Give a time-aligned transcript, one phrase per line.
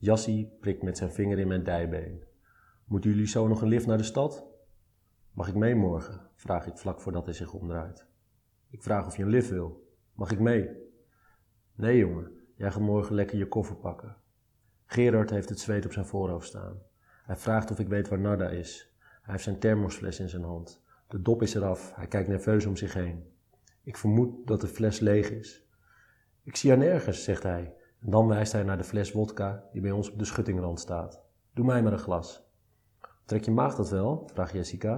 [0.00, 2.22] Jassie prikt met zijn vinger in mijn dijbeen.
[2.84, 4.46] Moeten jullie zo nog een lift naar de stad?
[5.32, 6.30] Mag ik mee morgen?
[6.34, 8.06] vraag ik vlak voordat hij zich omdraait.
[8.70, 9.88] Ik vraag of je een lift wil.
[10.12, 10.70] Mag ik mee?
[11.74, 14.16] Nee, jongen, jij gaat morgen lekker je koffer pakken.
[14.86, 16.82] Gerard heeft het zweet op zijn voorhoofd staan.
[17.24, 18.94] Hij vraagt of ik weet waar Narda is.
[18.98, 20.82] Hij heeft zijn thermosfles in zijn hand.
[21.08, 21.94] De dop is eraf.
[21.94, 23.32] Hij kijkt nerveus om zich heen.
[23.82, 25.68] Ik vermoed dat de fles leeg is.
[26.42, 27.74] Ik zie haar nergens, zegt hij.
[28.00, 31.22] Dan wijst hij naar de fles wodka die bij ons op de schuttingrand staat.
[31.54, 32.46] Doe mij maar een glas.
[33.24, 34.30] Trek je maag dat wel?
[34.32, 34.92] vraagt Jessica.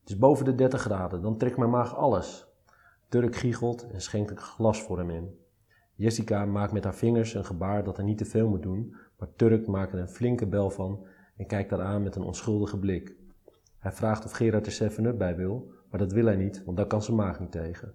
[0.00, 2.48] Het is boven de 30 graden, dan trekt mijn maag alles.
[3.08, 5.38] Turk giechelt en schenkt een glas voor hem in.
[5.94, 9.28] Jessica maakt met haar vingers een gebaar dat hij niet te veel moet doen, maar
[9.36, 13.16] Turk maakt er een flinke bel van en kijkt haar aan met een onschuldige blik.
[13.78, 16.86] Hij vraagt of Gerard er 7-up bij wil, maar dat wil hij niet, want daar
[16.86, 17.94] kan zijn maag niet tegen.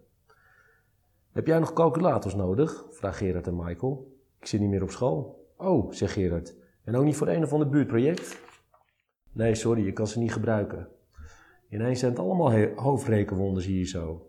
[1.31, 2.85] Heb jij nog calculators nodig?
[2.89, 4.14] vraagt Gerard en Michael.
[4.45, 5.47] Ik zit niet meer op school.
[5.57, 6.55] Oh, zegt Gerard.
[6.83, 8.41] En ook niet voor een of ander buurtproject?
[9.31, 10.87] Nee, sorry, je kan ze niet gebruiken.
[11.69, 14.27] Ineens zijn het allemaal hoofdrekenwonders hier zo.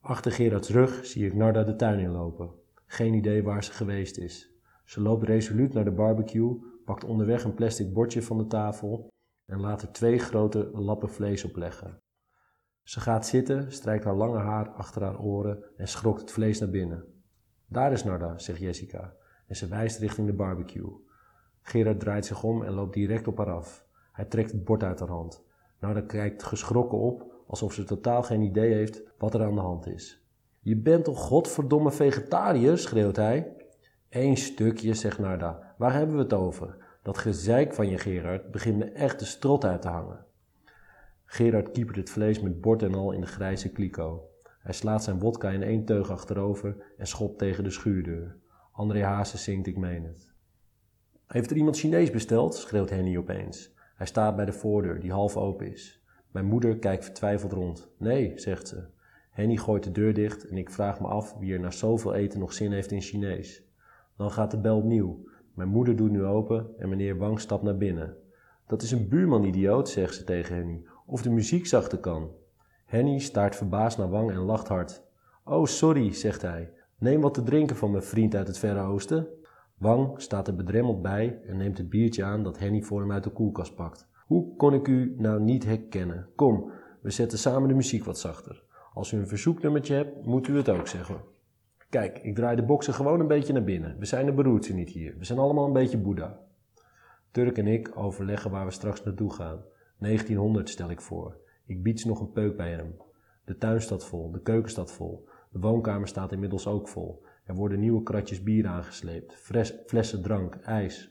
[0.00, 2.50] Achter Gerards rug zie ik Narda de tuin inlopen.
[2.86, 4.54] Geen idee waar ze geweest is.
[4.84, 9.08] Ze loopt resoluut naar de barbecue, pakt onderweg een plastic bordje van de tafel
[9.46, 11.98] en laat er twee grote lappen vlees op leggen.
[12.82, 16.70] Ze gaat zitten, strijkt haar lange haar achter haar oren en schrokt het vlees naar
[16.70, 17.19] binnen.
[17.72, 19.12] Daar is Narda, zegt Jessica,
[19.46, 20.90] en ze wijst richting de barbecue.
[21.62, 23.86] Gerard draait zich om en loopt direct op haar af.
[24.12, 25.42] Hij trekt het bord uit haar hand.
[25.80, 29.86] Narda kijkt geschrokken op, alsof ze totaal geen idee heeft wat er aan de hand
[29.86, 30.24] is.
[30.60, 33.52] Je bent toch godverdomme vegetariër, schreeuwt hij.
[34.08, 35.74] Eén stukje, zegt Narda.
[35.78, 36.76] Waar hebben we het over?
[37.02, 40.24] Dat gezeik van je, Gerard, begint me echt de strot uit te hangen.
[41.24, 44.28] Gerard kiepert het vlees met bord en al in de grijze kliko.
[44.60, 48.36] Hij slaat zijn wodka in één teug achterover en schopt tegen de schuurdeur.
[48.72, 50.32] André Haase zingt Ik meen het.
[51.26, 52.54] Heeft er iemand Chinees besteld?
[52.54, 53.74] schreeuwt Henny opeens.
[53.94, 56.04] Hij staat bij de voordeur, die half open is.
[56.30, 57.88] Mijn moeder kijkt vertwijfeld rond.
[57.98, 58.84] Nee, zegt ze.
[59.30, 62.40] Henny gooit de deur dicht en ik vraag me af wie er na zoveel eten
[62.40, 63.62] nog zin heeft in Chinees.
[64.16, 65.28] Dan gaat de bel opnieuw.
[65.54, 68.16] Mijn moeder doet nu open en meneer Wang stapt naar binnen.
[68.66, 70.82] Dat is een buurman idioot, zegt ze tegen Henny.
[71.06, 72.30] Of de muziek zachter kan.
[72.90, 75.02] Henny staart verbaasd naar Wang en lacht hard.
[75.44, 76.72] Oh, sorry, zegt hij.
[76.98, 79.26] Neem wat te drinken van mijn vriend uit het Verre Oosten.
[79.78, 83.24] Wang staat er bedremmeld bij en neemt het biertje aan dat Henny voor hem uit
[83.24, 84.08] de koelkast pakt.
[84.26, 86.28] Hoe kon ik u nou niet herkennen?
[86.34, 88.62] Kom, we zetten samen de muziek wat zachter.
[88.92, 91.20] Als u een verzoeknummertje hebt, moet u het ook zeggen.
[91.90, 93.98] Kijk, ik draai de boksen gewoon een beetje naar binnen.
[93.98, 95.14] We zijn de beroerdste niet hier.
[95.18, 96.38] We zijn allemaal een beetje Boeddha.
[97.30, 99.64] Turk en ik overleggen waar we straks naartoe gaan.
[99.98, 101.36] 1900 stel ik voor.
[101.70, 102.96] Ik bied ze nog een peuk bij hem.
[103.44, 105.28] De tuin staat vol, de keuken staat vol.
[105.50, 107.24] De woonkamer staat inmiddels ook vol.
[107.44, 109.34] Er worden nieuwe kratjes bier aangesleept,
[109.86, 111.10] flessen drank, ijs.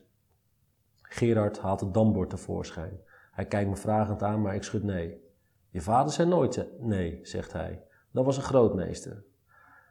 [1.01, 2.99] Gerard haalt het dambord tevoorschijn.
[3.31, 5.21] Hij kijkt me vragend aan, maar ik schud nee.
[5.69, 7.83] Je vader zei nooit nee, zegt hij.
[8.11, 9.23] Dat was een grootmeester.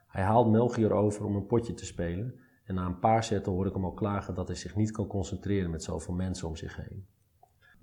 [0.08, 3.66] Hij haalt Melchior over om een potje te spelen en na een paar zetten hoor
[3.66, 6.76] ik hem al klagen dat hij zich niet kan concentreren met zoveel mensen om zich
[6.76, 7.06] heen.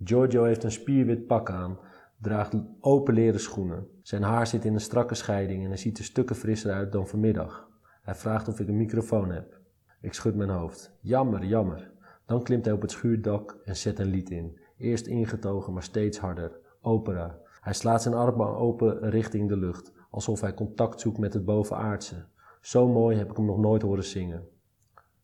[0.04, 1.80] Giorgio heeft een spierwit pak aan,
[2.22, 3.88] draagt open leren schoenen.
[4.02, 7.08] Zijn haar zit in een strakke scheiding en hij ziet er stukken frisser uit dan
[7.08, 7.70] vanmiddag.
[8.02, 9.60] Hij vraagt of ik een microfoon heb.
[10.02, 10.92] Ik schud mijn hoofd.
[11.02, 11.92] Jammer, jammer.
[12.26, 14.60] Dan klimt hij op het schuurdak en zet een lied in.
[14.78, 16.60] Eerst ingetogen, maar steeds harder.
[16.82, 17.40] Opera.
[17.62, 22.26] Hij slaat zijn armen open richting de lucht, alsof hij contact zoekt met het bovenaardse.
[22.62, 24.48] Zo mooi heb ik hem nog nooit horen zingen.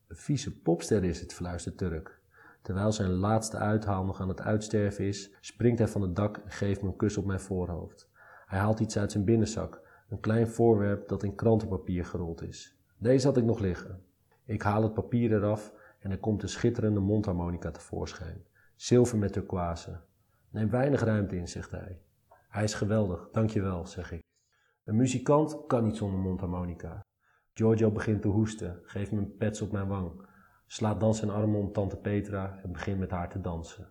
[0.07, 2.20] Een vieze popster is het, fluistert Turk.
[2.61, 6.51] Terwijl zijn laatste uithaal nog aan het uitsterven is, springt hij van het dak en
[6.51, 8.09] geeft me een kus op mijn voorhoofd.
[8.45, 12.79] Hij haalt iets uit zijn binnenzak, een klein voorwerp dat in krantenpapier gerold is.
[12.97, 14.03] Deze had ik nog liggen.
[14.45, 18.45] Ik haal het papier eraf en er komt een schitterende mondharmonica tevoorschijn.
[18.75, 19.99] Zilver met turquoise.
[20.49, 22.01] Neem weinig ruimte in, zegt hij.
[22.49, 24.21] Hij is geweldig, dankjewel, zeg ik.
[24.83, 27.01] Een muzikant kan niet zonder mondharmonica.
[27.53, 30.25] Giorgio begint te hoesten, geeft me een pets op mijn wang,
[30.71, 33.87] slaat dan zijn armen om tante Petra en begint met haar te dansen.